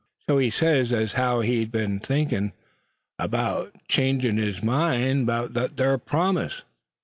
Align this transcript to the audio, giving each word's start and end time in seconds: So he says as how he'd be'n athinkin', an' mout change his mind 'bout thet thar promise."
So 0.27 0.39
he 0.39 0.49
says 0.49 0.91
as 0.91 1.13
how 1.13 1.41
he'd 1.41 1.71
be'n 1.71 1.99
athinkin', 1.99 2.53
an' 3.19 3.29
mout 3.29 3.75
change 3.87 4.23
his 4.23 4.63
mind 4.63 5.27
'bout 5.27 5.53
thet 5.53 5.77
thar 5.77 5.99
promise." 5.99 6.63